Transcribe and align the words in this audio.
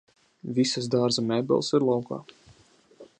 Visas 0.59 0.87
dārza 0.95 1.25
mēbeles 1.27 1.71
ir 1.79 1.87
laukā 1.91 2.21